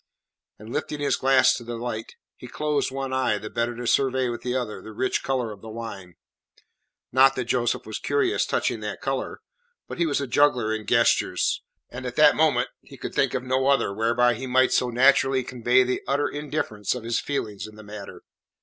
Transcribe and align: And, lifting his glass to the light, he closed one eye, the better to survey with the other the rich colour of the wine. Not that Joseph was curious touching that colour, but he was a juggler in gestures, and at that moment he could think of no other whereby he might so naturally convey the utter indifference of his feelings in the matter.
And, 0.57 0.73
lifting 0.73 0.99
his 0.99 1.15
glass 1.15 1.55
to 1.57 1.63
the 1.63 1.75
light, 1.75 2.15
he 2.35 2.47
closed 2.47 2.89
one 2.89 3.13
eye, 3.13 3.37
the 3.37 3.51
better 3.51 3.75
to 3.75 3.85
survey 3.85 4.29
with 4.29 4.41
the 4.41 4.55
other 4.55 4.81
the 4.81 4.91
rich 4.93 5.21
colour 5.21 5.51
of 5.51 5.61
the 5.61 5.69
wine. 5.69 6.15
Not 7.11 7.35
that 7.35 7.45
Joseph 7.45 7.85
was 7.85 7.99
curious 7.99 8.47
touching 8.47 8.79
that 8.79 8.99
colour, 8.99 9.41
but 9.87 9.99
he 9.99 10.07
was 10.07 10.19
a 10.19 10.25
juggler 10.25 10.73
in 10.73 10.87
gestures, 10.87 11.61
and 11.91 12.07
at 12.07 12.15
that 12.15 12.35
moment 12.35 12.69
he 12.81 12.97
could 12.97 13.13
think 13.13 13.35
of 13.35 13.43
no 13.43 13.67
other 13.67 13.93
whereby 13.93 14.33
he 14.33 14.47
might 14.47 14.71
so 14.73 14.89
naturally 14.89 15.43
convey 15.43 15.83
the 15.83 16.01
utter 16.07 16.27
indifference 16.27 16.95
of 16.95 17.03
his 17.03 17.19
feelings 17.19 17.67
in 17.67 17.75
the 17.75 17.83
matter. 17.83 18.23